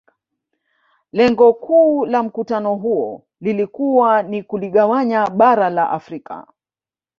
Lengo 1.11 1.53
kuu 1.53 2.05
la 2.05 2.23
Mkutano 2.23 2.75
huo 2.75 3.25
lilikuwa 3.41 4.23
ni 4.23 4.43
kuligawanya 4.43 5.27
bara 5.29 5.69
la 5.69 5.89
Afrika 5.91 6.47